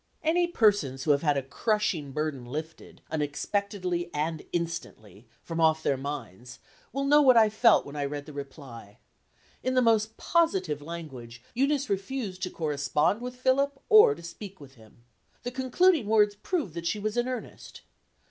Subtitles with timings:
[0.23, 5.95] Any persons who have had a crushing burden lifted, unexpectedly and instantly, from off their
[5.95, 6.57] minds,
[6.91, 8.97] will know what I felt when I read the reply.
[9.61, 14.73] In the most positive language, Eunice refused to correspond with Philip, or to speak with
[14.73, 15.03] him.
[15.43, 17.81] The concluding words proved that she was in earnest.